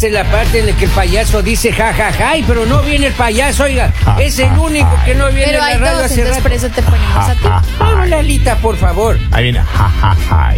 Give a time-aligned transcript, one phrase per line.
[0.00, 3.12] esta es la parte en la que el payaso dice jajaja, pero no viene el
[3.12, 3.92] payaso, oiga.
[4.02, 5.04] Ja, es el ja, único ja.
[5.04, 6.42] que no viene Pero en la hay radio dos, hace entonces rato.
[6.42, 7.38] por eso te ponemos a ti.
[7.42, 7.62] Ja, ja.
[7.78, 9.18] Vamos, Lalita, por favor.
[9.30, 9.60] Ahí viene.
[9.60, 10.54] Ja, ja, ja.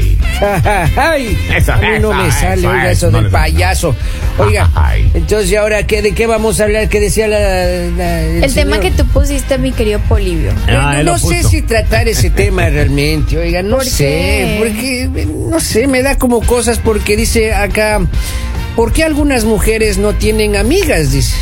[0.97, 3.97] Ay, Eso, a mí no eso, me sale, eso, oiga, eso, del payaso.
[4.39, 4.71] Oiga,
[5.13, 6.88] entonces, ¿y ahora qué, de qué vamos a hablar?
[6.88, 10.52] ¿Qué decía la, la- El tema que tú pusiste, mi querido Polivio.
[10.69, 14.57] Ah, no sé si tratar ese tema realmente, oiga, no ¿Por sé, qué?
[14.61, 15.09] porque,
[15.51, 18.01] no sé, me da como cosas porque dice acá,
[18.77, 21.13] ¿por qué algunas mujeres no tienen amigas?
[21.13, 21.37] Dice.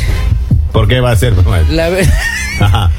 [0.71, 1.33] ¿Por qué va a ser?
[1.69, 2.07] La ver-
[2.59, 2.91] Ajá.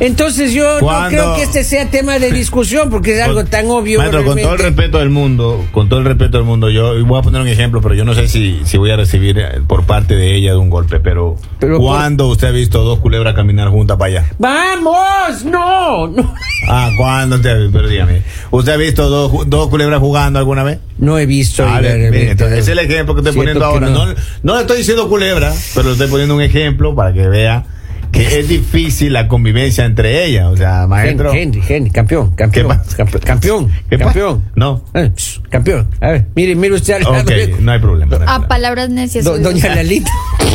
[0.00, 3.98] Entonces yo no creo que este sea tema de discusión porque es algo tan obvio.
[3.98, 7.18] Maestro, con todo el respeto del mundo, con todo el respeto del mundo, yo voy
[7.18, 9.84] a poner un ejemplo, pero yo no sé si, si voy a recibir eh, por
[9.84, 13.34] parte de ella de un golpe, pero, Pero por- ¿cuándo usted ha visto dos culebras
[13.34, 14.32] caminar juntas para allá?
[14.38, 15.44] ¡Vamos!
[15.44, 16.06] ¡No!
[16.08, 16.34] no.
[16.68, 17.72] Ah, ¿cuándo usted ha visto?
[17.72, 20.78] Pero dígame, ¿usted ha visto dos, dos culebras jugando alguna vez?
[20.98, 21.64] No he visto.
[21.66, 23.88] Ah, bien, bien, entonces ese es el ejemplo que estoy poniendo ahora.
[23.88, 24.06] no.
[24.06, 24.14] No.
[24.42, 27.64] No, le estoy diciendo culebra, pero le estoy poniendo un ejemplo para que vea
[28.12, 30.46] que es difícil la convivencia entre ellas.
[30.46, 31.32] O sea, maestro.
[31.32, 34.42] Henry, Henry, campeón, campeón, ¿Qué campeón, campeón, ¿Qué campeón.
[34.54, 34.84] No.
[34.94, 35.10] Eh,
[35.48, 35.88] campeón.
[36.00, 37.20] A ver, mire, mire usted al lado.
[37.22, 38.10] Ok, de- no hay problema.
[38.10, 38.48] no hay A problema.
[38.48, 39.24] palabras necias.
[39.24, 40.10] Do- doña Lalita.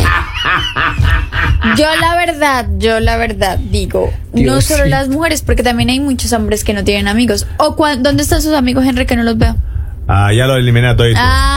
[1.77, 4.89] Yo la verdad, yo la verdad digo, no solo sí.
[4.89, 7.47] las mujeres, porque también hay muchos hombres que no tienen amigos.
[7.57, 9.55] O cua- ¿dónde están sus amigos, Henry, que no los veo?
[10.07, 11.07] Ah, ya lo eliminé a todo.
[11.15, 11.54] Ah,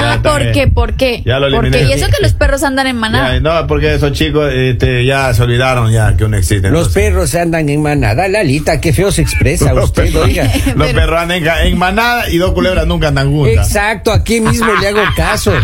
[0.00, 0.66] Ya ¿por qué?
[0.68, 1.22] ¿Por qué?
[1.24, 1.84] Ya lo ¿Por eliminé.
[1.84, 1.90] qué?
[1.90, 3.34] Y eso que los perros andan en manada.
[3.34, 6.70] Ya, no, porque esos chicos este, ya se olvidaron ya que uno existe.
[6.70, 7.02] Los entonces.
[7.02, 8.28] perros andan en manada.
[8.28, 10.44] Lalita, qué feo se expresa Los usted, perros, oiga.
[10.76, 13.66] los Pero- perros andan en, en manada y dos culebras nunca andan juntas.
[13.68, 15.52] Exacto, aquí mismo le hago caso.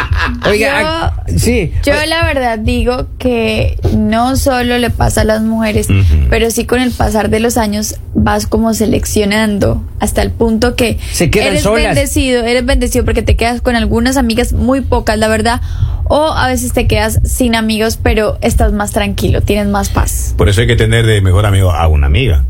[0.46, 1.72] Oiga, Yo- ah, sí.
[1.84, 5.88] Yo la verdad digo que no solo le pasa a las mujeres,
[6.30, 10.98] pero sí con el pasar de los años vas como seleccionando hasta el punto que
[11.12, 11.84] Se quedan eres solas.
[11.94, 15.60] bendecido, eres bendecido porque te quedas con algunas amigas muy pocas, la verdad,
[16.04, 20.34] o a veces te quedas sin amigos, pero estás más tranquilo, tienes más paz.
[20.36, 22.44] Por eso hay que tener de mejor amigo a una amiga.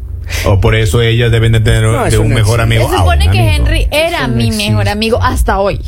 [0.45, 2.63] O por eso ellas deben de tener No, de un no mejor existe.
[2.63, 3.55] amigo Se a supone un que amigo.
[3.69, 4.71] Henry era Eso mi existe.
[4.71, 5.81] mejor amigo hasta hoy.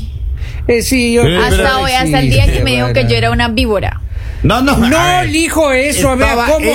[0.68, 1.22] Eh, sí, yo.
[1.22, 4.00] Sí, pero- Hasta hoy, hasta el día que me dijo que yo era una víbora.
[4.40, 6.70] No, no, No elijo eso, a ver, Estaba ¿cómo?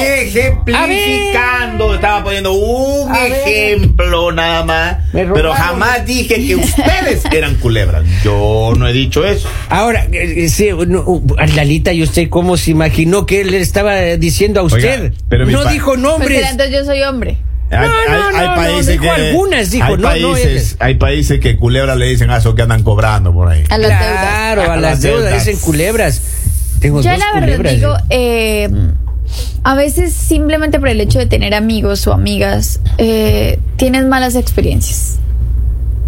[0.83, 3.31] ejemplificando, estaba poniendo un A ver.
[3.31, 8.03] ejemplo nada más, pero jamás dije que ustedes eran culebras.
[8.23, 9.47] Yo no he dicho eso.
[9.69, 13.59] Ahora, eh, eh, sí, no, uh, Lalita, ¿y usted cómo se imaginó que él le
[13.61, 15.01] estaba diciendo a usted?
[15.03, 16.39] Oiga, pero mi no dijo Pues nombres.
[16.39, 17.37] era, entonces yo soy hombre.
[17.75, 20.95] Hay, No, no, hay- hay no, no, países dijo que algunas, dijo, hay países, hay
[20.95, 23.63] países que culebras le dicen a eso que andan cobrando por ahí.
[23.69, 24.19] A las deudas.
[24.21, 26.21] claro, a A las deudas dicen culebras.
[26.79, 27.73] Tengo Yo dos la verdad culebras.
[27.75, 28.69] digo, eh,
[29.63, 35.19] a veces simplemente por el hecho de tener amigos o amigas, eh, tienes malas experiencias.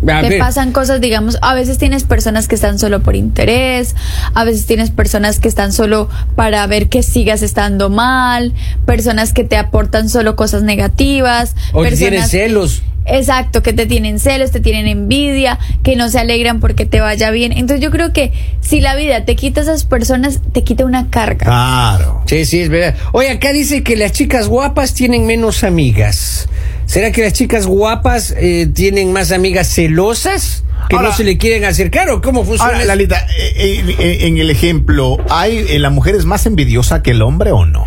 [0.06, 3.96] Te pasan cosas, digamos, a veces tienes personas que están solo por interés,
[4.34, 8.54] a veces tienes personas que están solo para ver que sigas estando mal,
[8.86, 12.84] personas que te aportan solo cosas negativas, o que personas tienen celos.
[13.08, 17.30] Exacto, que te tienen celos, te tienen envidia, que no se alegran porque te vaya
[17.30, 17.52] bien.
[17.52, 21.10] Entonces yo creo que si la vida te quita a esas personas, te quita una
[21.12, 21.46] carga.
[21.46, 22.24] Claro.
[22.26, 22.96] Sí, sí, es verdad.
[23.12, 26.50] Oye, acá dice que las chicas guapas tienen menos amigas.
[26.86, 30.64] ¿Será que las chicas guapas eh, tienen más amigas celosas?
[30.90, 32.86] Que Ahora- no se le quieren acercar o cómo funciona Ahora?
[32.86, 37.12] Lalita, eh, en, en- en el ejemplo, ¿hay eh, la mujer es más envidiosa que
[37.12, 37.86] el hombre o no?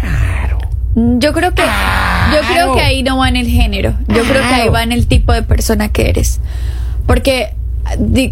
[0.96, 3.94] Yo creo que yo creo que ahí no va en el género.
[4.08, 4.72] Yo creo que ahí Claro.
[4.72, 6.40] va en el tipo de persona que eres.
[7.06, 7.54] Porque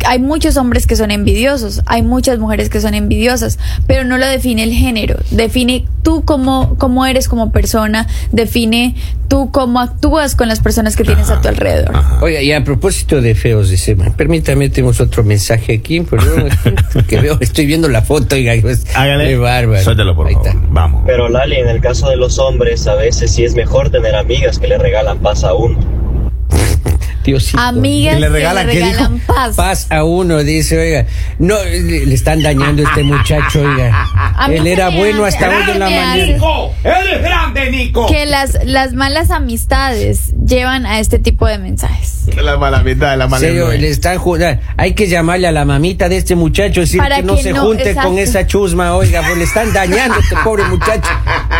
[0.06, 4.26] hay muchos hombres que son envidiosos, hay muchas mujeres que son envidiosas, pero no lo
[4.26, 8.94] define el género, define tú cómo, cómo eres como persona, define
[9.28, 11.92] tú cómo actúas con las personas que tienes a tu alrededor.
[12.20, 16.48] Oiga, y a propósito de feos, dice, permítame, tenemos otro mensaje aquí, perdón,
[17.08, 19.36] que veo, estoy viendo la foto, oiga, es Hágale.
[19.36, 19.82] bárbaro.
[19.82, 20.48] Suéltelo, por Ahí favor.
[20.48, 20.60] está.
[20.70, 21.02] Vamos.
[21.06, 24.58] Pero Lali, en el caso de los hombres, a veces sí es mejor tener amigas
[24.58, 25.78] que le regalan paz a uno.
[27.26, 27.58] Diosito.
[27.60, 29.26] Amigas ¿Que le que regalan le qué regalan dijo?
[29.34, 29.56] paz.
[29.56, 31.06] Paz a uno, dice, oiga,
[31.38, 34.06] no, le, están dañando a este muchacho, oiga.
[34.50, 36.16] Él era bueno hace- hasta hoy de la mañana.
[36.26, 36.74] Nico!
[36.84, 38.06] ¡Eres grande, Nico!
[38.06, 42.14] que las, las malas amistades llevan a este tipo de mensajes.
[42.42, 46.08] La mala mitad, la mala Serio, le están ju- Hay que llamarle a la mamita
[46.08, 48.08] de este muchacho, decir Para que no que se no, junte exacto.
[48.10, 51.08] con esa chusma, oiga, pues le están dañando a este pobre muchacho.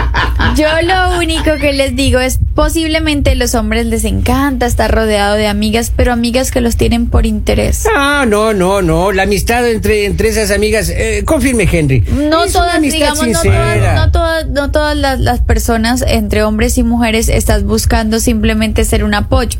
[0.55, 5.49] Yo lo único que les digo es posiblemente los hombres les encanta estar rodeado de
[5.49, 7.87] amigas, pero amigas que los tienen por interés.
[7.93, 9.13] No, no, no, no.
[9.13, 12.01] La amistad entre, entre esas amigas, eh, confirme, Henry.
[12.13, 16.79] No Es todas, digamos, no todas, no todas, no todas las, las personas entre hombres
[16.79, 19.59] y mujeres estás buscando simplemente ser un apoyo.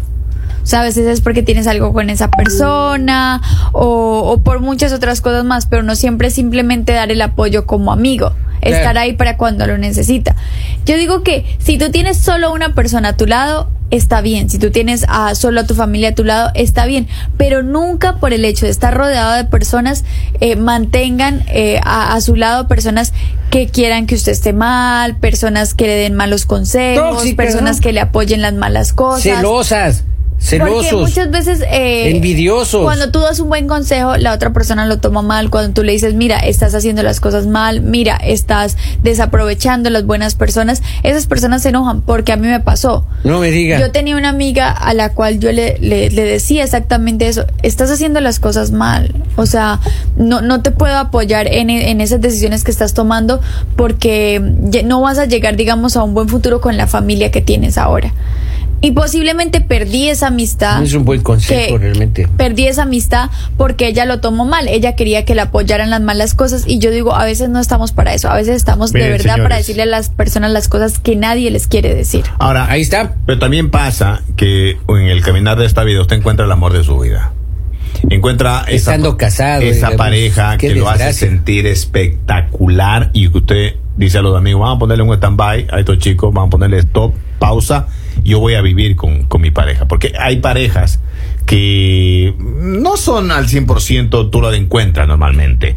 [0.63, 3.41] O sea, a veces es porque tienes algo con esa persona
[3.73, 7.67] o, o por muchas otras cosas más, pero no siempre es simplemente dar el apoyo
[7.67, 8.33] como amigo
[8.69, 10.37] estar ahí para cuando lo necesita.
[10.85, 14.51] Yo digo que si tú tienes solo una persona a tu lado, está bien.
[14.51, 17.09] Si tú tienes a solo a tu familia a tu lado, está bien.
[17.37, 20.05] Pero nunca por el hecho de estar rodeado de personas,
[20.41, 23.13] eh, mantengan eh, a, a su lado personas
[23.51, 27.83] que quieran que usted esté mal, personas que le den malos consejos, Tóxicas, personas ¿no?
[27.83, 29.23] que le apoyen las malas cosas.
[29.23, 30.05] Celosas,
[30.39, 31.09] Porque celosos.
[31.09, 32.83] muchas veces eh, Envidiosos.
[32.83, 35.51] Cuando tú das un buen consejo, la otra persona lo toma mal.
[35.51, 40.35] Cuando tú le dices, mira, estás haciendo las cosas mal, mira, estás desaprovechando las buenas
[40.35, 43.07] personas, esas personas se enojan porque a mí me pasó.
[43.25, 43.81] No me diga.
[43.81, 47.47] Yo tenía una amiga a la cual yo le, le, le decía exactamente eso.
[47.63, 49.15] Estás haciendo las cosas mal.
[49.37, 49.81] O sea,
[50.17, 53.41] no, no te puedo apoyar en, en esas decisiones que estás tomando
[53.75, 54.41] porque
[54.85, 58.13] no vas a llegar, digamos, a un buen futuro con la familia que tienes ahora.
[58.81, 60.83] Y posiblemente perdí esa amistad.
[60.83, 62.29] Es un buen consejo, realmente.
[62.37, 64.69] Perdí esa amistad porque ella lo tomó mal.
[64.69, 66.65] Ella quería que la apoyaran las malas cosas.
[66.67, 68.31] Y yo digo, a veces no estamos para eso.
[68.31, 71.67] A veces estamos de verdad para decirle a las personas las cosas que nadie les
[71.67, 72.25] quiere decir.
[72.39, 73.15] Ahora, Ahí está.
[73.27, 76.85] Pero también pasa que en el caminar de esta vida usted encuentra el amor de
[76.85, 77.33] su vida.
[78.11, 79.97] Encuentra esa, Estando casado, esa digamos.
[79.97, 84.79] pareja que lo hace sentir espectacular y que usted dice a los amigos, vamos a
[84.81, 87.87] ponerle un stand-by a estos chicos, vamos a ponerle stop, pausa,
[88.27, 89.87] yo voy a vivir con, con mi pareja.
[89.89, 91.01] Porque hay parejas
[91.47, 95.77] que no son al 100% tú lo encuentras normalmente.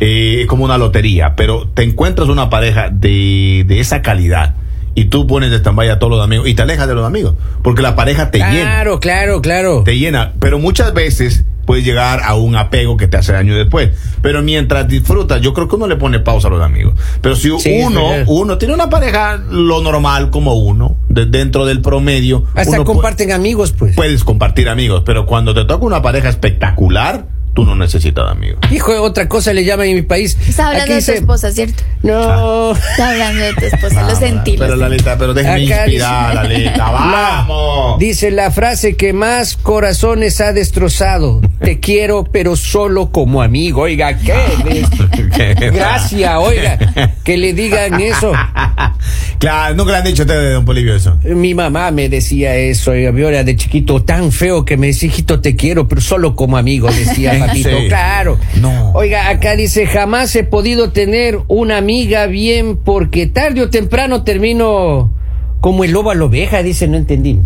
[0.00, 4.54] Eh, es como una lotería, pero te encuentras una pareja de, de esa calidad
[4.94, 7.34] y tú pones de stand-by a todos los amigos y te alejas de los amigos,
[7.62, 9.82] porque la pareja te llena Claro, claro, claro.
[9.84, 13.90] te llena, pero muchas veces puedes llegar a un apego que te hace daño después.
[14.22, 16.94] Pero mientras disfrutas, yo creo que uno le pone pausa a los amigos.
[17.20, 21.80] Pero si Sí, uno, uno tiene una pareja lo normal como uno, de- dentro del
[21.80, 23.94] promedio, Hasta comparten amigos, pues.
[23.94, 28.58] puedes compartir amigos, pero cuando te toca una pareja espectacular, tú no necesitas de amigos.
[28.70, 30.36] Hijo, otra cosa le llaman en mi país.
[30.48, 31.82] Está hablando Aquí de tu esposa, ¿cierto?
[32.02, 32.72] No.
[32.72, 34.56] Está hablando de tu esposa, lo sentí.
[34.58, 34.76] Pero.
[34.76, 37.98] Lalita, pero déjame Acá inspirar, dice- Lalita, vamos.
[37.98, 41.40] Dice la frase que más corazones ha destrozado.
[41.60, 43.82] Te quiero, pero solo como amigo.
[43.82, 44.84] Oiga, ¿qué?
[45.72, 46.78] Gracias, oiga.
[47.24, 48.32] Que le digan eso.
[49.38, 51.16] claro, nunca le han dicho a usted, don Polivio, eso.
[51.24, 55.08] Mi mamá me decía eso, oiga, yo era de chiquito tan feo que me decía,
[55.08, 57.68] hijito, te quiero, pero solo como amigo, decía ¿En papito.
[57.88, 58.38] Claro.
[58.60, 58.92] No.
[58.92, 65.12] Oiga, acá dice, jamás he podido tener una amiga bien porque tarde o temprano termino
[65.60, 67.38] como el lobo a la oveja, dice, no entendí.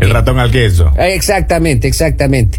[0.00, 0.92] El ratón al queso.
[0.98, 2.58] Ah, Exactamente, exactamente.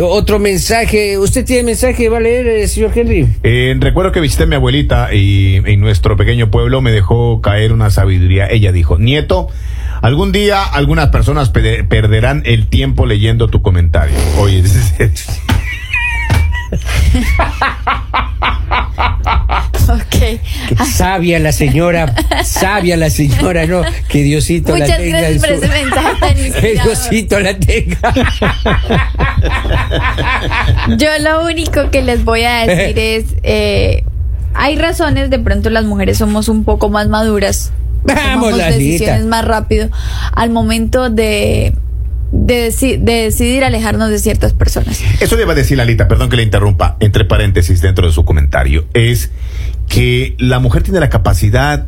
[0.00, 2.08] Otro mensaje, ¿usted tiene mensaje?
[2.08, 3.26] ¿Va a leer, eh, señor Henry?
[3.42, 7.72] Eh, recuerdo que visité a mi abuelita y en nuestro pequeño pueblo me dejó caer
[7.74, 8.46] una sabiduría.
[8.50, 9.48] Ella dijo, nieto,
[10.00, 14.16] algún día algunas personas pe- perderán el tiempo leyendo tu comentario.
[14.38, 14.62] Oye,
[19.88, 20.08] Ok.
[20.20, 20.40] Qué
[20.90, 22.14] sabia la señora,
[22.44, 23.82] sabia la señora, ¿no?
[24.08, 25.20] Que Diosito la Muchas tenga.
[25.20, 26.84] gracias en por su- ese mensaje tan Que inspirador.
[26.84, 27.98] Diosito la tenga.
[30.96, 34.04] Yo lo único que les voy a decir es, eh,
[34.54, 37.72] hay razones, de pronto las mujeres somos un poco más maduras,
[38.04, 39.88] Vamos, tomamos decisiones más rápido
[40.34, 41.74] al momento de,
[42.44, 45.02] de, deci- de decidir alejarnos de ciertas personas.
[45.20, 48.24] Eso le iba a decir Lalita, perdón que le interrumpa, entre paréntesis dentro de su
[48.24, 49.30] comentario, es
[49.88, 51.86] que la mujer tiene la capacidad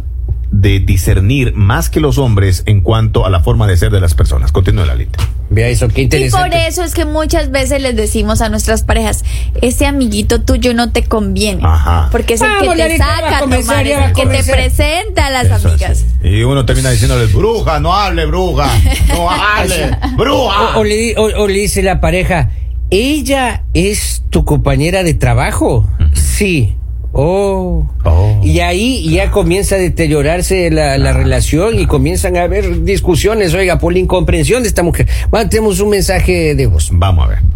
[0.50, 4.14] de discernir más que los hombres en cuanto a la forma de ser de las
[4.14, 4.52] personas.
[4.52, 5.18] Continúe Lalita.
[5.54, 9.24] Vea eso, qué Y por eso es que muchas veces les decimos a nuestras parejas,
[9.62, 11.60] ese amiguito tuyo no te conviene.
[11.64, 12.08] Ajá.
[12.10, 15.30] Porque es el Vamos, que te saca a tomar, es el que te presenta a
[15.30, 15.90] las Eso amigas.
[15.90, 16.28] así.
[16.28, 18.68] Y uno termina diciéndole, bruja, no hable, bruja,
[19.08, 20.76] no hable, bruja.
[20.76, 22.50] O, o le, o le dice la pareja,
[22.90, 25.88] ¿ella es tu compañera de trabajo?
[26.14, 26.74] Sí.
[27.14, 27.86] Oh.
[28.04, 28.40] Oh.
[28.42, 33.78] Y ahí ya comienza a deteriorarse la, la relación y comienzan a haber discusiones, oiga,
[33.78, 35.08] por la incomprensión de esta mujer.
[35.30, 36.90] Bueno, tenemos un mensaje de voz.
[36.92, 37.53] Vamos a ver.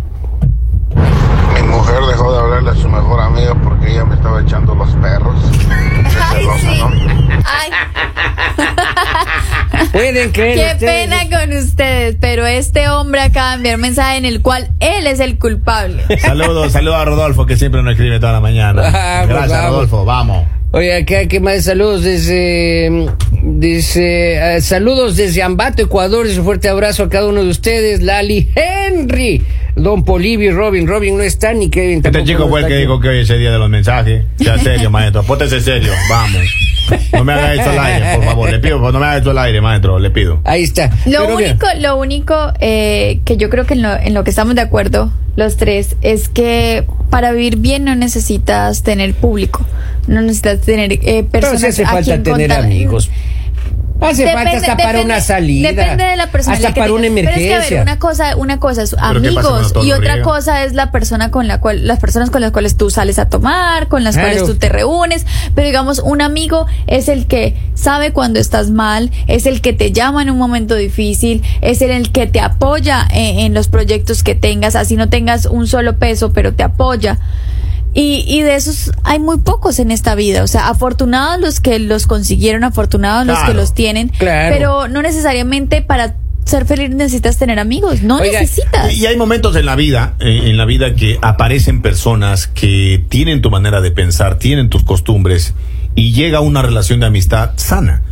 [1.78, 5.36] Mujer dejó de hablarle a su mejor amiga porque ella me estaba echando los perros.
[5.68, 6.78] Qué Ay, celosa, sí.
[6.78, 7.42] ¿no?
[7.44, 7.70] Ay,
[9.92, 10.54] Pueden creer.
[10.56, 11.08] qué ustedes?
[11.08, 15.06] pena con ustedes, pero este hombre acaba de enviar un mensaje en el cual él
[15.06, 16.02] es el culpable.
[16.20, 18.82] Saludos, saludos a Rodolfo que siempre nos escribe toda la mañana.
[18.82, 19.70] Vamos, Gracias, vamos.
[19.70, 20.46] Rodolfo, vamos.
[20.72, 23.06] Oye, acá, ¿qué más saludos desde,
[23.42, 28.02] dice, eh, saludos desde Ambato, Ecuador, y un fuerte abrazo a cada uno de ustedes,
[28.02, 29.46] Lali, Henry,
[29.78, 32.80] Don Polivio y Robin, Robin no está ni Kevin Este chico fue el que aquí.
[32.82, 34.24] dijo que hoy es el día de los mensajes.
[34.38, 35.22] Sea serio, maestro.
[35.22, 35.92] Póntese serio.
[36.10, 36.42] Vamos.
[37.12, 38.50] No me haga esto al aire, por favor.
[38.50, 39.98] Le pido, no me haga esto al aire, maestro.
[39.98, 40.40] Le pido.
[40.44, 40.90] Ahí está.
[41.06, 44.24] Lo Pero mira, único, lo único eh, que yo creo que en lo, en lo
[44.24, 49.64] que estamos de acuerdo los tres es que para vivir bien no necesitas tener público,
[50.08, 52.64] no necesitas tener eh, pero personas sí hace a falta quien tener contar.
[52.64, 53.10] amigos.
[54.00, 55.68] Hace Depende- falta hasta para depende- una salida.
[55.70, 56.56] Depende de la persona.
[56.56, 57.76] Hasta para una Pero es que, a emergencia.
[57.78, 60.22] ver, una cosa, una cosa es ¿qué pasa amigos y otra riega?
[60.22, 63.28] cosa es la persona con la cual, las personas con las cuales tú sales a
[63.28, 64.28] tomar, con las Claro.
[64.30, 65.26] cuales tú te reúnes.
[65.54, 69.90] Pero digamos, un amigo es el que sabe cuando estás mal, es el que te
[69.90, 74.22] llama en un momento difícil, es el, el que te apoya en, en los proyectos
[74.22, 77.18] que tengas, así no tengas un solo peso, pero te apoya.
[77.94, 80.42] Y, y de esos hay muy pocos en esta vida.
[80.42, 84.08] O sea, afortunados los que los consiguieron, afortunados los que los tienen.
[84.08, 84.54] claro.
[84.54, 86.16] Pero no necesariamente para
[86.48, 88.02] ser feliz necesitas tener amigos.
[88.02, 88.92] No Oiga, necesitas.
[88.94, 93.42] Y hay momentos en la vida, eh, en la vida que aparecen personas que tienen
[93.42, 95.54] tu manera de pensar, tienen tus costumbres
[95.94, 98.02] y llega una relación de amistad sana.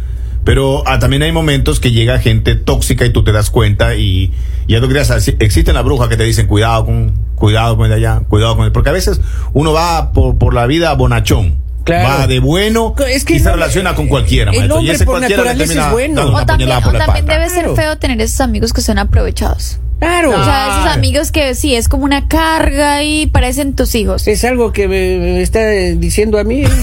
[0.45, 4.33] Pero ah, también hay momentos que llega gente tóxica y tú te das cuenta y
[4.68, 7.97] ya tú creas, existe la bruja que te dicen cuidado con, cuidado con el de
[7.97, 9.21] allá, cuidado con el, porque a veces
[9.52, 11.64] uno va por, por la vida bonachón.
[11.85, 12.09] Claro.
[12.09, 14.81] Va de bueno Es que y se relaciona con cualquiera, el maestro.
[14.83, 16.37] Y ese por cualquiera le naturaleza termina es bueno.
[16.37, 17.76] o también, o debe ser Claro.
[17.76, 19.78] feo tener esos amigos que son aprovechados.
[19.99, 20.31] Claro.
[20.31, 24.26] O sea, esos amigos que sí, es como una carga y parecen tus hijos.
[24.28, 26.64] Es algo que me, está diciendo a mí.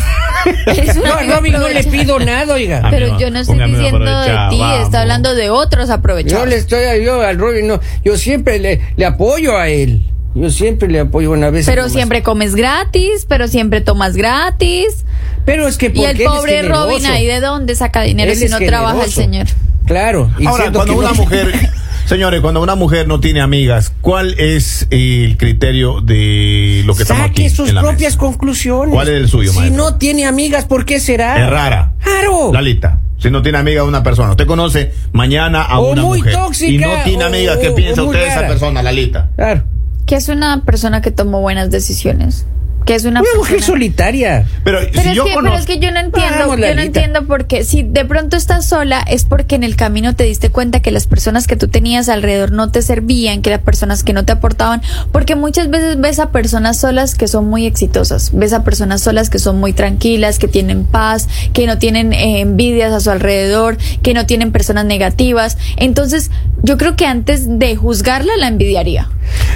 [0.46, 2.86] No, Robin no le pido nada, oiga.
[2.90, 4.84] Pero Amigo, yo no estoy diciendo de ti, vamos.
[4.84, 6.44] está hablando de otros aprovechados.
[6.44, 10.02] Yo le estoy yo al Robin, no, yo siempre le, le apoyo a él.
[10.36, 11.66] Yo siempre le apoyo una vez.
[11.66, 15.06] Pero siempre comes gratis, pero siempre tomas gratis.
[15.46, 17.00] Pero es que Y porque el él es pobre generoso.
[17.00, 19.22] ¿y ahí de dónde saca dinero Él si es no trabaja el generoso.
[19.22, 19.48] señor?
[19.86, 20.32] Claro.
[20.40, 21.52] y Ahora, cuando una no- mujer,
[22.06, 27.24] señores, cuando una mujer no tiene amigas, ¿cuál es el criterio de lo que estamos
[27.30, 27.44] aquí?
[27.44, 28.18] Saque sus en la propias mesa?
[28.20, 28.94] conclusiones.
[28.94, 29.84] ¿Cuál es el suyo, Si maestro?
[29.84, 31.44] no tiene amigas, ¿por qué será?
[31.44, 31.94] Es rara.
[32.02, 32.52] Claro.
[32.54, 36.34] Lalita, si no tiene amiga una persona, usted conoce mañana a O una muy mujer
[36.34, 39.30] tóxica, y no tiene o- amigas, ¿qué o- piensa usted de esa persona, Lalita?
[39.36, 39.64] Claro.
[40.06, 42.46] Que es una persona que tomó buenas decisiones.
[42.86, 44.46] Que es una, Una mujer solitaria.
[44.66, 46.76] Pero, Pero, si es yo que, pero conozco, es que yo no entiendo, Vamos, yo
[46.76, 50.50] no entiendo porque si de pronto estás sola es porque en el camino te diste
[50.50, 54.12] cuenta que las personas que tú tenías alrededor no te servían, que las personas que
[54.12, 54.82] no te aportaban,
[55.14, 59.30] porque muchas veces ves a personas solas que son muy exitosas, ves a personas solas
[59.30, 63.78] que son muy tranquilas, que tienen paz, que no tienen eh, envidias a su alrededor,
[64.02, 65.58] que no tienen personas negativas.
[65.78, 66.32] Entonces,
[66.64, 69.10] yo creo que antes de juzgarla la envidiaría.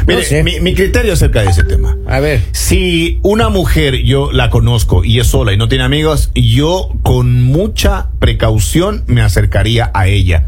[0.07, 0.43] Mire, no sé.
[0.43, 1.95] mi, mi criterio acerca de ese tema.
[2.07, 2.41] A ver.
[2.51, 7.41] Si una mujer yo la conozco y es sola y no tiene amigos, yo con
[7.43, 10.47] mucha precaución me acercaría a ella.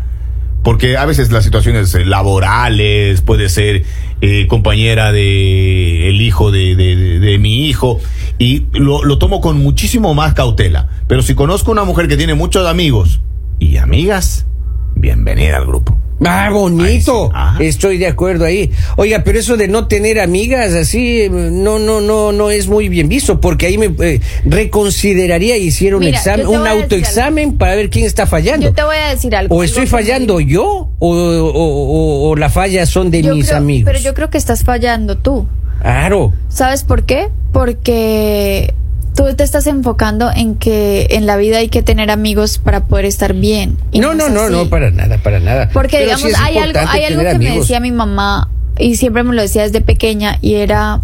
[0.64, 3.86] Porque a veces las situaciones eh, laborales, puede ser
[4.22, 8.00] eh, compañera de el hijo de, de- de- de mi hijo,
[8.40, 10.90] y lo, lo tomo con muchísimo más cautela.
[11.08, 13.22] Pero si conozco una mujer que tiene muchos amigos
[13.58, 14.46] y amigas,
[14.96, 15.98] bienvenida al grupo.
[16.26, 17.32] Ah, bonito.
[17.58, 17.66] Sí.
[17.66, 18.72] Estoy de acuerdo ahí.
[18.98, 23.08] Oiga, pero eso de no tener amigas así, no, no, no, no es muy bien
[23.08, 27.90] visto, porque ahí me eh, reconsideraría y hiciera un Mira, examen, un autoexamen para ver
[27.90, 28.66] quién está fallando.
[28.68, 29.56] Yo te voy a decir algo.
[29.56, 33.58] O estoy fallando yo, o, o, o- o las fallas son de Yo mis creo-
[33.58, 33.86] amigos.
[33.92, 35.48] Pero yo creo que estás fallando tú.
[35.82, 36.34] Claro.
[36.50, 37.30] ¿Sabes por qué?
[37.54, 38.74] Porque
[39.16, 43.06] tú te estás enfocando en que en la vida hay que tener amigos para poder
[43.06, 43.78] estar bien.
[43.92, 45.70] Y No, no, no, no, para nada, para nada.
[45.74, 49.24] Porque Pero digamos, sí hay algo, hay algo que me decía mi mamá y siempre
[49.24, 51.02] me lo decía desde pequeña y era,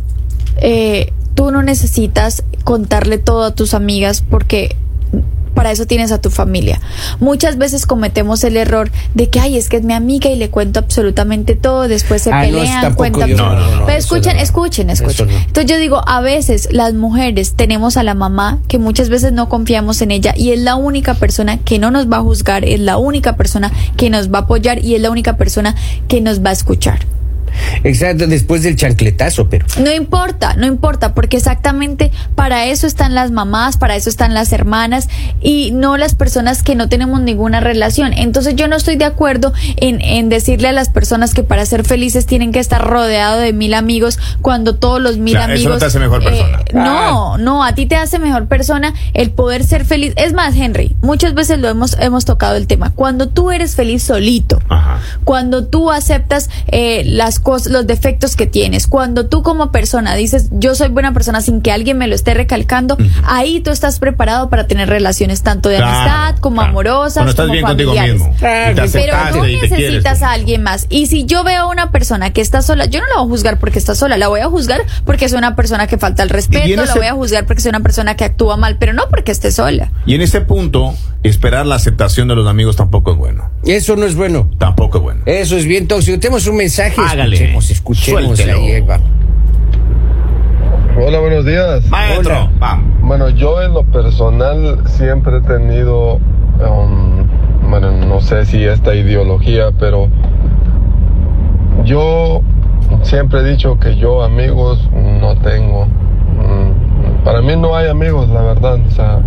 [0.58, 4.76] eh, tú no necesitas contarle todo a tus amigas porque
[5.56, 6.80] para eso tienes a tu familia.
[7.20, 10.50] Muchas veces cometemos el error de que, ay, es que es mi amiga y le
[10.52, 13.98] cuento absolutamente todo, después se Ah, no, pelean, tampoco cuentan yo- no, no, no, Pero
[13.98, 14.44] escuchen, no.
[14.44, 15.28] escuchen, escuchen.
[15.28, 15.34] no.
[15.38, 19.50] Entonces yo digo, a veces las mujeres tenemos a la mamá que muchas veces no
[19.50, 22.80] confiamos en ella y es la única persona que no nos va a juzgar, es
[22.82, 25.76] la única persona que nos va a apoyar y es la única persona
[26.08, 27.00] que nos va a escuchar.
[27.84, 29.66] Exacto, después del chancletazo, pero.
[29.82, 34.52] No importa, no importa, porque exactamente para eso están las mamás, para eso están las
[34.52, 35.10] hermanas
[35.42, 38.14] y no las personas que no tenemos ninguna relación.
[38.14, 41.84] Entonces yo no estoy de acuerdo en, en decirle a las personas que para ser
[41.86, 45.54] felices tienen que estar rodeado de mil amigos cuando todos los mil O sea, eso
[45.54, 45.74] amigos...
[45.74, 46.60] no te hace mejor persona.
[46.66, 50.14] eh, no, no, a ti te hace mejor persona el poder ser feliz.
[50.18, 52.92] Es más, Henry, muchas veces lo hemos, hemos tocado el tema.
[52.94, 55.00] Cuando tú eres feliz solito, Ajá.
[55.24, 60.76] cuando tú aceptas eh, las los defectos que tienes, cuando tú como persona dices yo
[60.76, 64.68] soy buena persona sin que alguien me lo esté recalcando, ahí tú estás preparado para
[64.68, 66.70] tener relaciones tanto de Claro, amistad como claro.
[66.72, 68.22] amorosas, Cuando estás como bien contigo familiares.
[68.22, 68.36] mismo.
[68.40, 69.14] Claro, y te pero
[69.46, 70.24] quieres, necesitas pues.
[70.24, 70.88] a alguien más.
[70.90, 73.30] Y si yo veo a una persona que está sola, yo no la voy a
[73.30, 76.30] juzgar porque está sola, la voy a juzgar porque es una persona que falta el
[76.30, 79.04] respeto, la ese- voy a juzgar porque es una persona que actúa mal, pero no
[79.10, 79.92] porque esté sola.
[80.06, 80.94] Y en ese punto,
[81.28, 83.50] esperar la aceptación de los amigos tampoco es bueno.
[83.66, 84.50] Eso no es bueno.
[84.58, 85.22] Tampoco es bueno.
[85.26, 86.20] Eso es bien tóxico.
[86.20, 87.02] Tenemos un mensaje.
[87.02, 87.36] Hágale.
[87.36, 88.40] Escuchemos, escuchemos.
[88.40, 89.00] Ahí, ahí va.
[90.98, 91.86] Hola, buenos días.
[91.90, 92.82] Maestro, Hola.
[93.02, 97.28] Bueno, yo en lo personal siempre he tenido, um,
[97.70, 100.08] bueno, no sé si esta ideología, pero
[101.84, 102.42] yo
[103.02, 105.86] siempre he dicho que yo amigos no tengo.
[105.86, 108.80] Mm, Para mí no hay amigos, la verdad.
[108.88, 109.20] O sea,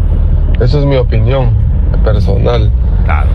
[0.60, 1.67] eso es mi opinión
[2.04, 2.70] personal.
[3.04, 3.28] Claro.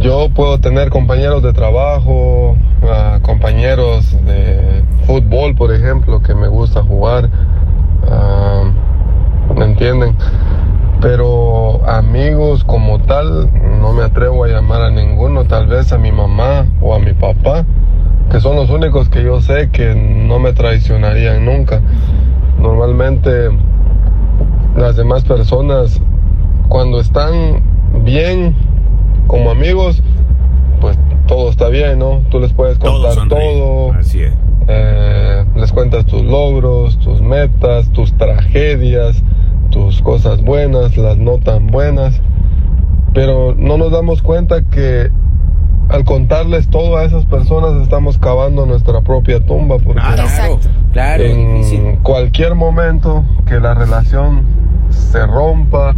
[0.00, 6.82] Yo puedo tener compañeros de trabajo, ah, compañeros de fútbol, por ejemplo, que me gusta
[6.82, 7.28] jugar.
[8.08, 8.64] ah,
[9.56, 10.14] ¿Me entienden?
[11.00, 13.48] Pero amigos como tal,
[13.80, 17.12] no me atrevo a llamar a ninguno, tal vez a mi mamá o a mi
[17.12, 17.64] papá,
[18.30, 21.80] que son los únicos que yo sé que no me traicionarían nunca.
[22.58, 23.48] Normalmente
[24.76, 26.00] las demás personas,
[26.68, 27.62] cuando están
[28.04, 28.54] bien
[29.26, 30.02] como amigos,
[30.80, 32.22] pues todo está bien, ¿no?
[32.30, 34.32] Tú les puedes Todo contar todo, Así es.
[34.68, 39.22] eh, les cuentas tus logros, tus metas, tus tragedias,
[39.70, 42.20] tus cosas buenas, las no tan buenas,
[43.12, 45.10] pero no nos damos cuenta que
[45.88, 50.22] al contarles todo a esas personas estamos cavando nuestra propia tumba porque Claro.
[50.22, 50.68] Exacto.
[50.92, 51.80] Claro, difícil.
[51.80, 54.42] en cualquier momento que la relación
[54.90, 55.94] se rompa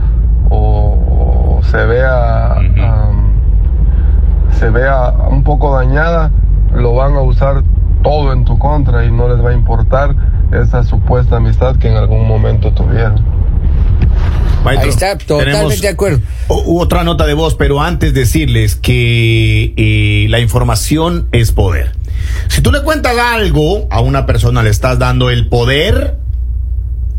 [0.50, 2.82] o, o se vea Ujú.
[2.82, 3.32] am,
[4.58, 6.30] se vea un poco dañada,
[6.74, 7.62] lo van a usar
[8.02, 10.14] todo en tu contra y no les va a importar
[10.52, 13.24] esa supuesta amistad que en algún momento tuvieron.
[14.64, 16.18] Maestro, Ahí está, totalmente tenemos de acuerdo.
[16.48, 21.92] otra nota de voz, pero antes decirles que eh, la información es poder.
[22.48, 26.18] Si tú le cuentas algo a una persona, le estás dando el poder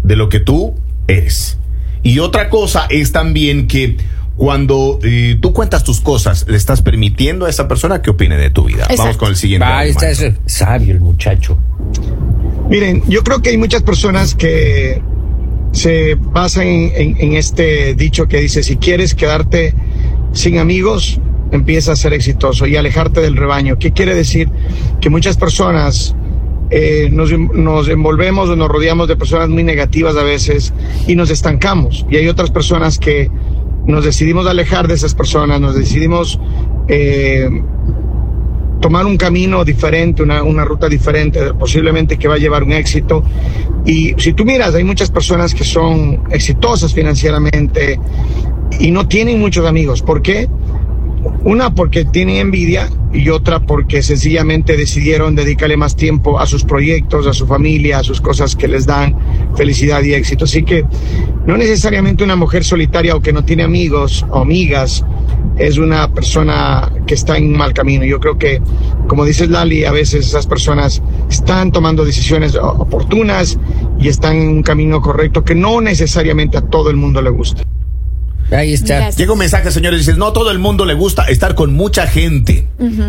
[0.04, 0.76] de lo que tú
[1.08, 1.58] eres.
[2.04, 3.98] Y otra cosa es también que
[4.38, 8.50] cuando eh, tú cuentas tus cosas, le estás permitiendo a esa persona que opine de
[8.50, 8.88] tu vida.
[8.98, 9.66] Vamos con el siguiente.
[9.66, 10.08] Ahí está.
[10.48, 11.58] Sabio el muchacho.
[12.70, 15.02] Miren, yo creo que hay muchas personas que
[15.74, 19.74] se basan en, en- en este dicho que dice, si quieres quedarte
[20.34, 21.20] sin amigos,
[21.52, 23.78] empieza a ser exitoso y alejarte del rebaño.
[23.78, 24.50] ¿Qué quiere decir?
[25.02, 26.16] Que muchas personas
[26.72, 30.74] eh, nos, nos envolvemos o nos rodeamos de personas muy negativas a veces
[31.08, 32.06] y nos estancamos.
[32.10, 33.30] Y hay otras personas que
[33.86, 36.40] nos decidimos alejar de esas personas, nos decidimos...
[36.88, 37.50] eh,
[38.82, 43.24] tomar un camino diferente, una, una ruta diferente, posiblemente que va a llevar un éxito.
[43.86, 48.00] Y si tú miras, hay muchas personas que son exitosas financieramente
[48.80, 50.02] y no tienen muchos amigos.
[50.02, 50.50] ¿Por qué?
[51.44, 57.28] Una porque tienen envidia y otra porque sencillamente decidieron dedicarle más tiempo a sus proyectos,
[57.28, 59.16] a su familia, a sus cosas que les dan
[59.56, 60.46] felicidad y éxito.
[60.46, 60.86] Así que
[61.46, 65.04] no necesariamente una mujer solitaria o que no tiene amigos o amigas
[65.58, 68.06] es una persona que está en mal camino.
[68.06, 68.62] Yo creo que,
[69.08, 73.60] como dices Lali, a veces esas personas están tomando decisiones oportunas
[74.00, 77.64] y están en un camino correcto que no necesariamente a todo el mundo le gusta.
[78.52, 78.96] Ahí está.
[78.98, 79.18] Gracias.
[79.18, 82.68] Llega un mensaje, señores, dice, no todo el mundo le gusta estar con mucha gente.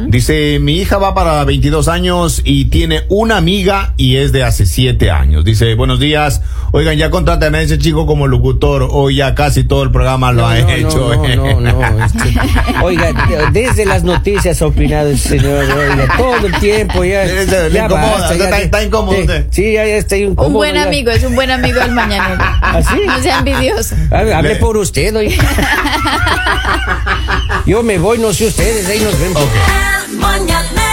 [0.08, 4.66] Dice, mi hija va para 22 años y tiene una amiga y es de hace
[4.66, 5.44] 7 años.
[5.44, 9.82] Dice, buenos días, oigan, ya contratan a ese chico como locutor, hoy ya casi todo
[9.82, 11.14] el programa lo No, ha no, hecho.
[11.16, 12.34] No, no, no, es que-
[12.82, 17.24] oiga, de- desde las noticias ha opinado el señor, oiga, todo el tiempo ya.
[17.72, 19.16] Incomoda, ya está- incómodo
[19.50, 20.46] Sí, ya, está incómodo.
[20.48, 20.82] Un buen ya.
[20.84, 22.36] amigo, es un buen amigo del mañanero.
[22.62, 23.00] ¿Ah, sí?
[23.06, 23.94] No sea envidioso.
[24.10, 25.31] Hable, hable Le- por usted, oiga.
[27.66, 29.42] Yo me voy, no sé ustedes, ahí nos vemos.
[30.16, 30.91] Mañanero